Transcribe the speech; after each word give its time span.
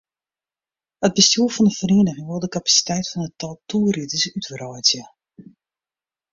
It 1.07 1.15
bestjoer 1.17 1.51
fan 1.55 1.67
de 1.67 1.73
feriening 1.79 2.19
wol 2.27 2.41
de 2.43 2.49
kapasiteit 2.55 3.05
fan 3.11 3.27
it 3.27 3.35
tal 3.39 3.55
toerriders 3.69 4.25
útwreidzje. 4.37 5.03